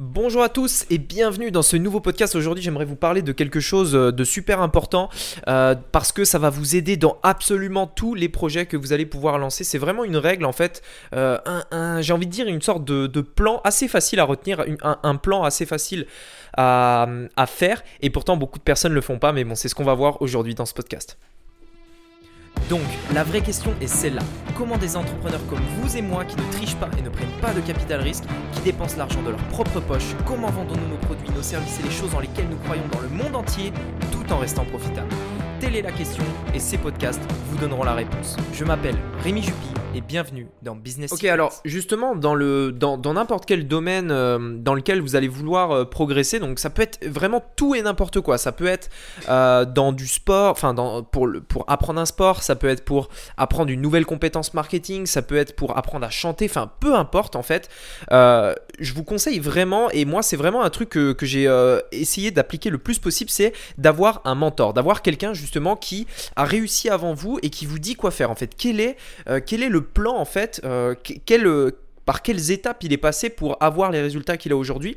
[0.00, 2.36] Bonjour à tous et bienvenue dans ce nouveau podcast.
[2.36, 5.08] Aujourd'hui, j'aimerais vous parler de quelque chose euh, de super important
[5.48, 9.06] euh, parce que ça va vous aider dans absolument tous les projets que vous allez
[9.06, 9.64] pouvoir lancer.
[9.64, 10.82] C'est vraiment une règle en fait,
[11.16, 11.36] euh,
[12.00, 15.66] j'ai envie de dire une sorte de, plan assez facile à retenir, un, plan assez
[15.66, 16.06] facile
[16.56, 19.32] à, à faire et pourtant beaucoup de personnes ne le font pas.
[19.32, 21.18] Mais bon, c'est ce qu'on va voir aujourd'hui dans ce podcast.
[22.68, 22.82] Donc,
[23.14, 24.22] la vraie question est celle-là.
[24.56, 27.54] Comment des entrepreneurs comme vous et moi qui ne trichent pas et ne prennent pas
[27.54, 31.42] de capital risque, qui dépensent l'argent de leur propre poche, comment vendons-nous nos produits, nos
[31.42, 33.72] services et les choses dans lesquelles nous croyons dans le monde entier
[34.12, 35.08] tout en restant profitables?
[35.60, 38.36] Telle est la question et ces podcasts vous donneront la réponse.
[38.52, 43.46] Je m'appelle Rémi Jupy et bienvenue dans Business Ok, alors justement, dans le dans n'importe
[43.46, 47.42] quel domaine euh, dans lequel vous allez vouloir euh, progresser, donc ça peut être vraiment
[47.56, 48.38] tout et n'importe quoi.
[48.38, 48.90] Ça peut être
[49.28, 50.72] euh, dans du sport, enfin
[51.10, 55.20] pour, pour apprendre un sport, ça peut être pour apprendre une nouvelle compétence marketing, ça
[55.20, 57.68] peut être pour apprendre à chanter, enfin peu importe en fait.
[58.10, 61.48] je vous conseille vraiment, et moi c'est vraiment un truc que, que j'ai
[61.90, 66.88] essayé d'appliquer le plus possible, c'est d'avoir un mentor, d'avoir quelqu'un justement qui a réussi
[66.88, 68.54] avant vous et qui vous dit quoi faire en fait.
[68.56, 68.96] Quel est,
[69.44, 70.94] quel est le plan en fait euh,
[71.30, 71.70] euh,
[72.04, 74.96] par quelles étapes il est passé pour avoir les résultats qu'il a aujourd'hui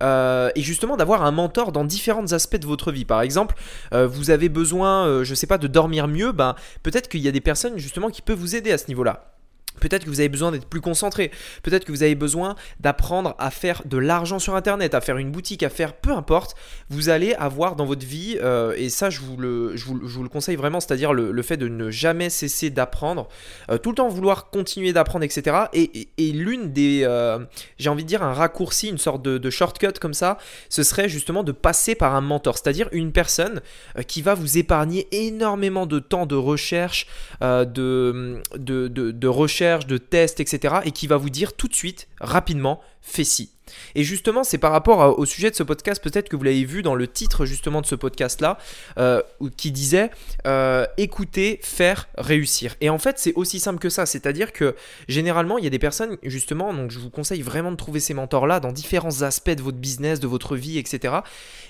[0.00, 3.04] et justement d'avoir un mentor dans différents aspects de votre vie.
[3.04, 3.54] Par exemple,
[3.92, 7.40] vous avez besoin, je sais pas, de dormir mieux, ben, peut-être qu'il y a des
[7.40, 9.37] personnes justement qui peuvent vous aider à ce niveau-là.
[9.78, 11.30] Peut-être que vous avez besoin d'être plus concentré.
[11.62, 15.30] Peut-être que vous avez besoin d'apprendre à faire de l'argent sur Internet, à faire une
[15.30, 16.54] boutique, à faire peu importe.
[16.90, 20.28] Vous allez avoir dans votre vie, euh, et ça je vous le, je vous, le
[20.28, 23.28] conseille vraiment, c'est-à-dire le, fait de ne jamais cesser d'apprendre,
[23.70, 25.56] euh, tout le temps vouloir continuer d'apprendre, etc.
[25.72, 27.38] Et, l'une des, euh,
[27.78, 31.42] j'ai envie de dire un raccourci, une sorte de, shortcut comme ça, ce serait justement
[31.42, 33.60] de passer par un mentor, c'est-à-dire une personne
[34.06, 37.06] qui va vous épargner énormément de temps de recherche,
[37.40, 40.76] de, de, de recherche de tests, etc.
[40.84, 43.52] et qui va vous dire tout de suite, rapidement, fais ci.
[43.94, 46.82] Et justement, c'est par rapport au sujet de ce podcast, peut-être que vous l'avez vu
[46.82, 48.58] dans le titre justement de ce podcast-là,
[48.98, 49.22] euh,
[49.56, 50.10] qui disait
[50.46, 52.76] euh, écouter, faire, réussir.
[52.80, 54.74] Et en fait, c'est aussi simple que ça, c'est-à-dire que
[55.06, 58.14] généralement, il y a des personnes, justement, donc je vous conseille vraiment de trouver ces
[58.14, 61.16] mentors-là dans différents aspects de votre business, de votre vie, etc.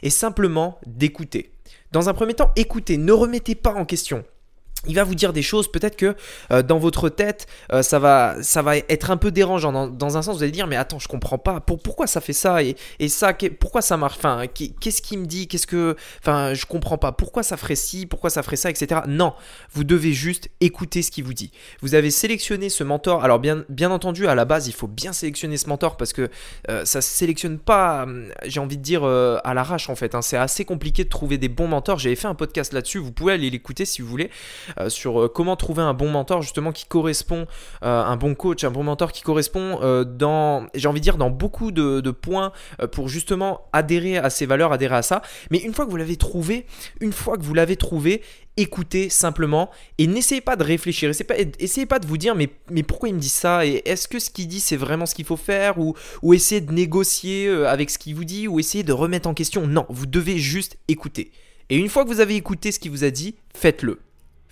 [0.03, 1.53] Et simplement d'écouter.
[1.93, 4.25] Dans un premier temps, écoutez, ne remettez pas en question
[4.87, 6.15] il va vous dire des choses, peut-être que
[6.53, 8.37] euh, dans votre tête, euh, ça, va,
[8.89, 9.89] être un peu dérangeant.
[9.89, 11.61] Dans, un sens, vous allez dire, mais attends, je comprends pas.
[11.61, 12.77] Pour, pourquoi ça fait ça et,
[13.09, 14.17] ça, pourquoi ça marche?
[14.19, 15.49] Enfin, qu'est-ce qu'il me dit?
[15.49, 15.97] Qu'est-ce que.
[16.25, 17.13] Je comprends pas.
[17.13, 18.07] Pourquoi ça ferait ci?
[18.07, 18.71] Pourquoi ça ferait ça?
[18.71, 19.01] Etc.
[19.09, 19.35] Non,
[19.73, 21.51] vous devez juste écouter ce qu'il vous dit.
[21.83, 23.25] Vous avez sélectionné ce mentor.
[23.25, 26.31] Alors, bien, entendu, à la base, il faut bien sélectionner ce mentor parce que
[26.71, 28.07] euh, ça se sélectionne pas,
[28.45, 30.15] j'ai envie de dire, à l'arrache en fait.
[30.15, 30.23] Hein.
[30.23, 31.99] C'est assez compliqué de trouver des bons mentors.
[31.99, 32.99] J'avais fait un podcast là-dessus.
[32.99, 34.31] Vous pouvez aller l'écouter si vous voulez.
[34.79, 37.47] Euh, sur euh, comment trouver un bon mentor justement qui correspond,
[37.83, 41.31] euh, un bon coach, un bon mentor qui correspond dans, j'ai envie de dire, dans
[41.31, 42.53] beaucoup de, points
[42.93, 45.23] pour justement adhérer à ces valeurs, adhérer à ça.
[45.51, 46.67] Mais une fois que vous l'avez trouvé,
[47.01, 48.23] une fois que vous l'avez trouvé,
[48.57, 51.11] écoutez simplement et n'essayez pas de réfléchir.
[51.11, 54.09] Essayez pas, essayez de vous dire mais, mais pourquoi il me dit ça et est-ce
[54.09, 57.49] que ce qu'il dit c'est vraiment ce qu'il faut faire ou, ou essayer de négocier
[57.67, 59.67] avec ce qu'il vous dit ou essayer de remettre en question.
[59.67, 61.31] Non, vous devez juste écouter.
[61.71, 64.01] Et une fois que vous avez écouté ce qu'il vous a dit, faites-le.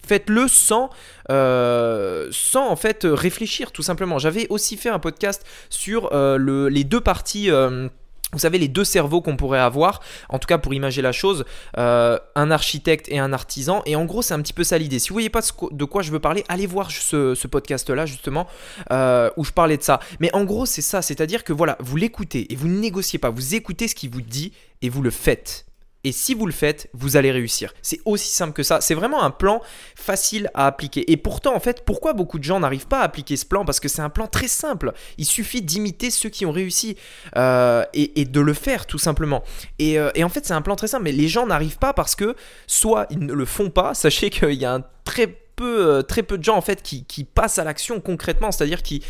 [0.06, 0.89] Faites-le sans,
[1.31, 4.21] euh, sans en fait réfléchir tout simplement.
[4.21, 7.50] J'avais aussi fait un podcast sur euh, le, les deux parties.
[7.50, 7.89] Euh,
[8.33, 11.45] vous savez, les deux cerveaux qu'on pourrait avoir, en tout cas pour imaginer la chose,
[11.77, 13.83] un architecte et un artisan.
[13.87, 14.99] Et en gros, c'est un petit peu ça l'idée.
[14.99, 15.41] Si vous voyez pas
[15.71, 18.47] de quoi je veux parler, allez voir ce, ce podcast-là, justement,
[18.91, 20.00] où je parlais de ça.
[20.19, 21.03] Mais en gros, c'est ça.
[21.03, 23.31] C'est-à-dire que voilà, vous l'écoutez et vous ne négociez pas.
[23.31, 24.53] Vous écoutez ce qu'il vous dit
[24.83, 25.66] et vous le faites.
[26.06, 27.75] Et si vous le faites, vous allez réussir.
[27.83, 28.81] C'est aussi simple que ça.
[28.81, 29.61] C'est vraiment un plan
[29.97, 31.11] facile à appliquer.
[31.11, 33.65] Et pourtant, en fait, pourquoi beaucoup de gens n'arrivent pas à appliquer ce plan?
[33.65, 34.93] Parce que c'est un plan très simple.
[35.19, 36.97] Il suffit d'imiter ceux qui ont réussi
[37.37, 39.43] euh, et, de le faire, tout simplement.
[39.83, 41.03] Euh, et, en fait, c'est un plan très simple.
[41.03, 42.37] Mais les gens n'arrivent pas parce que
[42.69, 43.93] soit ils ne le font pas.
[43.95, 47.59] Sachez qu'il y a un très euh, très peu de gens en fait qui, passent
[47.59, 49.03] à l'action concrètement, c'est-à-dire qui,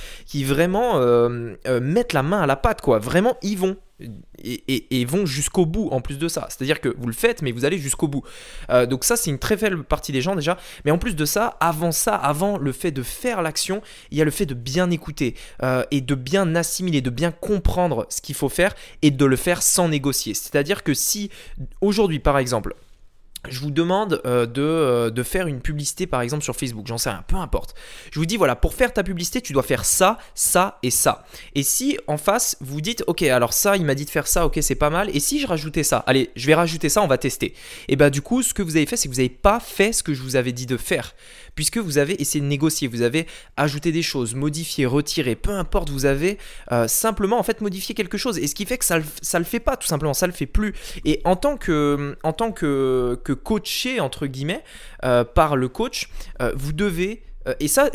[0.44, 1.00] vraiment
[1.80, 2.98] mettent la main à la pâte, quoi.
[2.98, 3.76] Vraiment, ils vont
[4.38, 6.46] et, vont jusqu'au bout en plus de ça.
[6.50, 8.22] C'est-à-dire que vous le faites, mais vous allez jusqu'au bout.
[8.70, 10.58] Euh, donc ça, c'est une très faible partie des gens déjà.
[10.84, 13.80] Mais en plus de ça, avant ça, avant le fait de faire l'action,
[14.10, 17.30] il y a le fait de bien écouter euh, et de bien assimiler, de bien
[17.30, 20.34] comprendre ce qu'il faut faire et de le faire sans négocier.
[20.34, 21.30] C'est-à-dire que si
[21.80, 22.74] aujourd'hui, par exemple,
[23.50, 27.10] je vous demande euh, euh, de, faire une publicité par exemple sur Facebook, j'en sais
[27.10, 27.74] rien, peu importe.
[28.10, 31.24] Je vous dis voilà, pour faire ta publicité, tu dois faire ça, ça et ça.
[31.54, 34.46] Et si en face, vous dites ok, alors ça, il m'a dit de faire ça,
[34.46, 35.14] ok, c'est pas mal.
[35.14, 37.54] Et si je rajoutais ça, allez, je vais rajouter ça, on va tester.
[37.88, 39.92] Et bah du coup, ce que vous avez fait, c'est que vous n'avez pas fait
[39.92, 41.14] ce que je vous avais dit de faire.
[41.56, 43.26] Puisque vous avez essayé de négocier, vous avez
[43.56, 46.38] ajouté des choses, modifié, retiré, peu importe, vous avez
[46.70, 48.38] euh, simplement en fait modifié quelque chose.
[48.38, 50.46] Et ce qui fait que ça, ça le fait pas, tout simplement, ça le fait
[50.46, 50.74] plus.
[51.04, 54.62] Et en tant que, que, coaché, entre guillemets,
[55.04, 56.08] euh, par le coach,
[56.40, 57.22] euh, vous devez
[57.60, 57.90] et ça,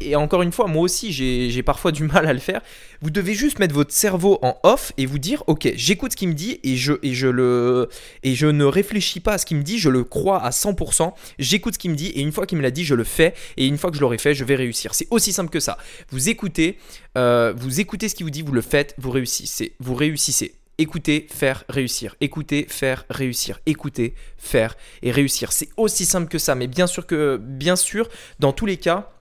[0.00, 2.60] et, encore une fois, moi aussi, j'ai parfois du mal à le faire.
[3.02, 6.28] Vous devez juste mettre votre cerveau en off et vous dire, ok, j'écoute ce qu'il
[6.28, 7.88] me dit et je, et je le,
[8.22, 11.12] et je ne réfléchis pas à ce qu'il me dit, je le crois à 100%.
[11.38, 13.34] J'écoute ce qu'il me dit et une fois qu'il me l'a dit, je le fais
[13.56, 14.94] et une fois que je l'aurai fait, je vais réussir.
[14.94, 15.76] C'est aussi simple que ça.
[16.10, 16.78] Vous écoutez,
[17.18, 20.54] euh, vous écoutez ce qu'il vous dit, vous le faites, vous réussissez, vous réussissez.
[20.76, 22.16] Écoutez, faire, réussir.
[22.20, 23.60] Écoutez, faire, réussir.
[23.64, 25.52] Écoutez, faire et réussir.
[25.52, 26.56] C'est aussi simple que ça.
[26.56, 28.08] Mais bien sûr que, bien sûr,
[28.40, 29.13] dans tous les cas,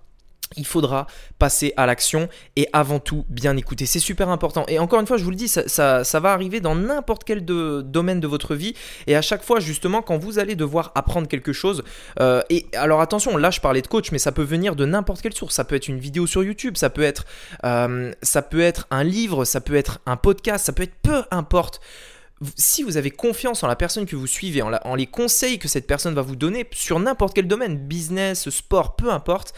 [0.57, 1.07] il faudra
[1.39, 3.85] passer à l'action et avant tout bien écouter.
[3.85, 4.65] C'est super important.
[4.67, 8.19] Et encore une fois, je vous le dis, ça, va arriver dans n'importe quel domaine
[8.19, 8.73] de votre vie.
[9.07, 11.83] Et à chaque fois, justement, quand vous allez devoir apprendre quelque chose,
[12.19, 15.21] euh, et alors attention, là je parlais de coach, mais ça peut venir de n'importe
[15.21, 15.55] quelle source.
[15.55, 17.25] Ça peut être une vidéo sur YouTube, ça peut être,
[17.65, 21.23] euh, ça peut être un livre, ça peut être un podcast, ça peut être peu
[21.31, 21.81] importe
[22.55, 25.87] si vous avez confiance en la personne que vous suivez, en, les conseils que cette
[25.87, 29.53] personne va vous donner sur n'importe quel domaine, business, sport, peu importe,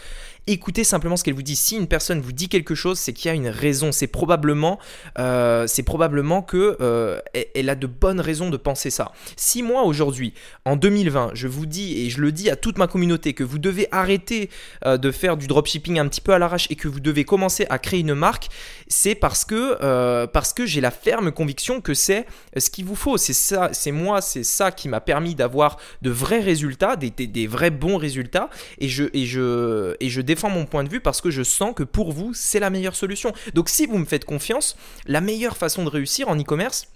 [0.46, 1.56] écoutez simplement ce qu'elle vous dit.
[1.56, 3.90] Si une personne vous dit quelque chose, c'est qu'il y a une raison.
[3.92, 4.78] C'est probablement,
[5.18, 7.20] euh, probablement que euh,
[7.54, 9.12] elle a de bonnes raisons de penser ça.
[9.36, 10.34] Si moi aujourd'hui,
[10.64, 13.58] en 2020, je vous dis et je le dis à toute ma communauté que vous
[13.58, 14.50] devez arrêter
[14.84, 17.66] euh, de faire du dropshipping un petit peu à l'arrache et que vous devez commencer
[17.68, 18.48] à créer une marque,
[18.88, 22.26] c'est parce que parce que j'ai la ferme conviction que c'est
[22.56, 23.16] ce qu'il vous faut.
[23.16, 27.46] C'est ça, c'est moi, c'est ça qui m'a permis d'avoir de vrais résultats, des, des,
[27.46, 28.50] vrais bons résultats.
[28.78, 31.82] Et je et je et je mon point de vue parce que je sens que
[31.82, 33.32] pour vous, c'est la meilleure solution.
[33.54, 36.86] Donc si vous me faites confiance, la meilleure façon de réussir en e-commerce,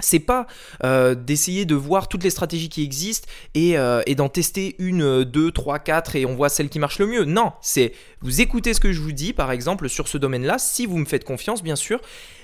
[0.00, 0.46] c'est pas
[0.84, 5.24] euh, d'essayer de voir toutes les stratégies qui existent et, euh, et d'en tester une,
[5.24, 7.24] deux, trois, quatre et on voit celle qui marche le mieux.
[7.24, 10.86] Non, c'est vous écoutez ce que je vous dis, par exemple, sur ce domaine-là, si
[10.86, 12.00] vous me faites confiance, bien sûr,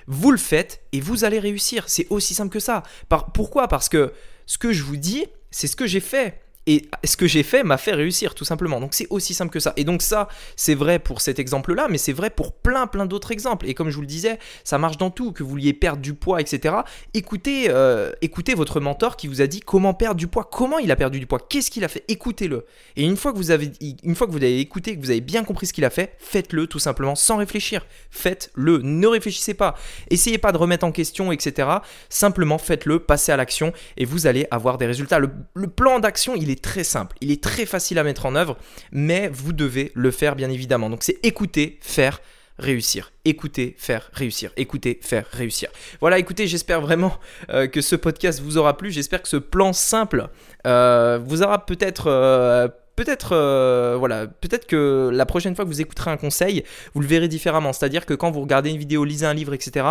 [0.07, 1.85] vous le faites et vous allez réussir.
[1.89, 2.83] C'est aussi simple que ça.
[3.09, 3.69] Par, pourquoi?
[3.69, 4.13] Parce que
[4.47, 6.41] ce que je vous dis, c'est ce que j'ai fait.
[6.67, 8.79] Et ce que j'ai fait m'a fait réussir, tout simplement.
[8.79, 9.73] Donc c'est aussi simple que ça.
[9.77, 13.33] Et donc ça, c'est vrai pour cet exemple-là, mais c'est vrai pour plein, plein d'autres
[13.33, 13.67] exemples.
[13.69, 16.15] Et comme je vous le disais, ça marche dans tout, que vous vouliez perdre du
[16.15, 16.77] poids, etc.
[17.15, 20.91] Écoutez, euh, écoutez votre mentor qui vous a dit comment perdre du poids, comment il
[20.93, 22.05] a perdu du poids, qu'est-ce qu'il a fait?
[22.07, 22.65] Écoutez-le.
[22.95, 23.73] Et une fois que vous avez,
[24.05, 26.15] une fois que vous avez écouté, que vous avez bien compris ce qu'il a fait,
[26.19, 27.85] faites-le tout simplement sans réfléchir.
[28.11, 28.79] Faites-le.
[28.83, 29.75] Ne réfléchissez pas.
[30.11, 31.69] Essayez pas de remettre en question, etc.
[32.09, 35.19] Simplement faites-le, passez à l'action et vous allez avoir des résultats.
[35.19, 38.35] Le, le plan d'action, il est très simple, il est très facile à mettre en
[38.35, 38.57] œuvre,
[38.91, 40.91] mais vous devez le faire bien évidemment.
[40.91, 42.21] Donc c'est écouter, faire,
[42.59, 43.13] réussir.
[43.25, 44.51] Écouter, faire, réussir.
[44.57, 45.71] Écouter, faire, réussir.
[46.01, 47.19] Voilà, écoutez, j'espère vraiment
[47.51, 48.91] euh, que ce podcast vous aura plu.
[48.91, 50.29] J'espère que ce plan simple
[50.67, 52.07] euh, vous aura peut-être...
[52.09, 53.35] Euh, peut-être
[53.99, 56.63] voilà, peut-être que la prochaine fois que vous écouterez un conseil,
[56.95, 57.73] vous le verrez différemment.
[57.73, 59.87] C'est-à-dire que quand vous regardez une vidéo, lisez un livre, etc.,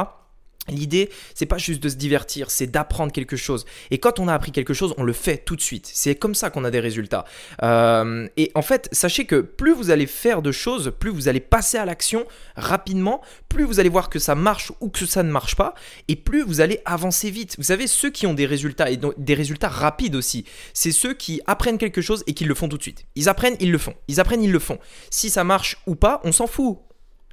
[0.69, 3.65] L'idée, c'est pas juste de se divertir, c'est d'apprendre quelque chose.
[3.89, 5.89] Et quand on a appris quelque chose, on le fait tout de suite.
[5.91, 7.25] C'est comme ça qu'on a des résultats.
[7.63, 11.39] Euh, et en fait, sachez que plus vous allez faire de choses, plus vous allez
[11.39, 12.25] passer à l'action
[12.55, 15.73] rapidement, plus vous allez voir que ça marche ou que ça ne marche pas,
[16.07, 17.55] et plus vous allez avancer vite.
[17.57, 21.41] Vous savez, ceux qui ont des résultats, et des résultats rapides aussi, c'est ceux qui
[21.47, 23.05] apprennent quelque chose et qui le font tout de suite.
[23.15, 23.95] Ils apprennent, ils le font.
[24.07, 24.77] Ils apprennent, ils le font.
[25.09, 26.77] Si ça marche ou pas, on s'en fout.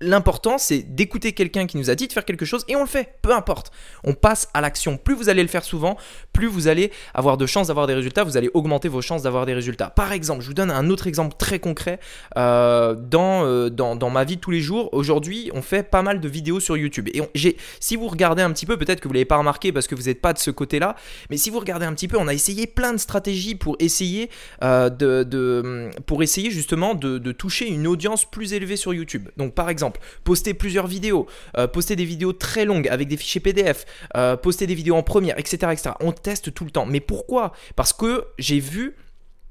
[0.01, 2.87] L'important, c'est d'écouter quelqu'un qui nous a dit de faire quelque chose et on le
[2.87, 3.71] fait, peu importe.
[4.05, 4.97] On passe à l'action.
[4.97, 5.97] Plus vous allez le faire souvent,
[6.33, 9.47] plus vous allez avoir de chances d'avoir des résultats, vous allez augmenter vos chances d'avoir
[9.47, 9.91] des résultats.
[9.91, 11.99] Par exemple, je vous donne un autre exemple très concret
[12.37, 14.89] euh, euh, dans, dans, ma vie de tous les jours.
[14.93, 17.09] Aujourd'hui, on fait pas mal de vidéos sur YouTube.
[17.13, 19.73] Et j'ai, si vous regardez un petit peu, peut-être que vous ne l'avez pas remarqué
[19.73, 20.97] parce que vous n'êtes pas de ce côté-là,
[21.31, 24.31] mais si vous regardez un petit peu, on a essayé plein de stratégies pour essayer,
[24.63, 29.29] euh, de, pour essayer justement de, de toucher une audience plus élevée sur YouTube.
[29.37, 29.88] Donc par exemple,
[30.25, 31.27] poster plusieurs vidéos,
[31.57, 33.85] euh, poster des vidéos très longues avec des fichiers PDF,
[34.17, 35.91] euh, poster des vidéos en première, etc., etc.
[36.01, 36.87] On teste tout le temps.
[36.87, 37.53] Mais pourquoi?
[37.77, 38.97] Parce que j'ai vu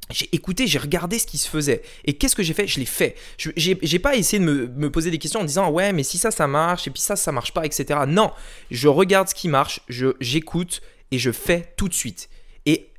[0.10, 1.82] j'ai écouté, j'ai regardé ce qui se faisait.
[2.06, 2.66] Et qu'est-ce que j'ai fait?
[2.66, 3.16] Je l'ai fait.
[3.38, 6.48] J'ai pas essayé de me, poser des questions en disant ouais, mais si ça, ça
[6.48, 8.02] marche, et puis ça, ça marche pas, etc.
[8.08, 8.32] Non,
[8.72, 9.82] je regarde ce qui marche,
[10.22, 12.30] j'écoute et je fais tout de suite.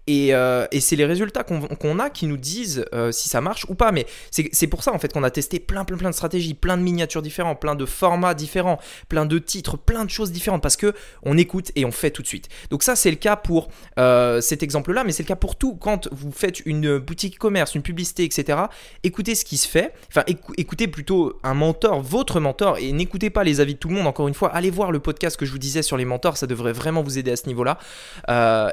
[0.09, 3.67] Et euh, et, c'est les résultats qu'on a qui nous disent euh, si ça marche
[3.69, 3.93] ou pas.
[3.93, 6.79] Mais c'est pour ça en fait qu'on a testé plein plein plein de stratégies, plein
[6.79, 10.77] de miniatures différentes, plein de formats différents, plein de titres, plein de choses différentes parce
[10.77, 12.49] que on écoute et on fait tout de suite.
[12.71, 15.75] Donc ça c'est le cas pour euh, cet exemple-là, mais c'est le cas pour tout.
[15.75, 18.61] Quand vous faites une boutique commerce, une publicité, etc.
[19.03, 19.93] Écoutez ce qui se fait.
[20.09, 20.25] Enfin
[20.57, 24.07] écoutez plutôt un mentor, votre mentor, et n'écoutez pas les avis de tout le monde.
[24.07, 26.47] Encore une fois, allez voir le podcast que je vous disais sur les mentors, ça
[26.47, 27.79] devrait vraiment vous aider à ce niveau-là.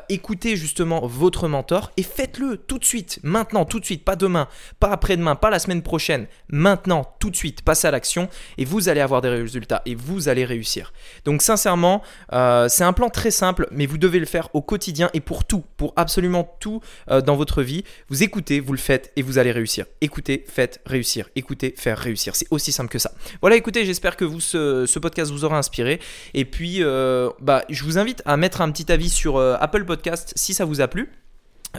[0.08, 4.16] écoutez justement vos votre mentor et faites-le tout de suite, maintenant, tout de suite, pas
[4.16, 4.48] demain,
[4.80, 8.30] pas après-demain, pas la semaine prochaine, maintenant, tout de suite, passez à l'action
[8.60, 10.94] et vous allez avoir des résultats et vous allez réussir.
[11.26, 15.10] Donc sincèrement, euh, c'est un plan très simple, mais vous devez le faire au quotidien
[15.16, 16.80] et pour tout, pour absolument tout
[17.10, 17.84] euh, dans votre vie.
[18.10, 19.88] Vous écoutez, vous le faites et vous allez réussir.
[20.02, 21.28] Écoutez, faites, réussir.
[21.36, 22.36] Écoutez, faire réussir.
[22.36, 23.14] C'est aussi simple que ça.
[23.42, 26.00] Voilà, écoutez, j'espère que vous, ce, podcast vous aura inspiré.
[26.36, 30.34] Et puis, euh, bah, je vous invite à mettre un petit avis sur Apple Podcast
[30.36, 31.10] si ça vous a plu.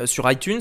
[0.00, 0.60] Euh, sur iTunes.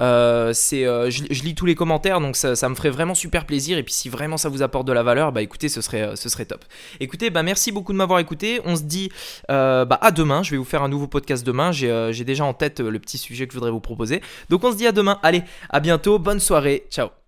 [0.00, 3.78] Euh, euh, je, lis tous les commentaires, donc ça, me ferait vraiment super plaisir.
[3.78, 6.28] Et puis si vraiment ça vous apporte de la valeur, bah écoutez, ce serait, ce
[6.28, 6.64] serait top.
[7.00, 8.60] Écoutez, bah merci beaucoup de m'avoir écouté.
[8.64, 9.10] On se dit
[9.48, 10.42] bah, à demain.
[10.42, 11.72] Je vais vous faire un nouveau podcast demain.
[11.72, 14.22] J'ai, j'ai déjà en tête le petit sujet que je voudrais vous proposer.
[14.48, 15.18] Donc on se dit à demain.
[15.22, 16.18] Allez, à bientôt.
[16.18, 16.86] Bonne soirée.
[16.90, 17.23] Ciao.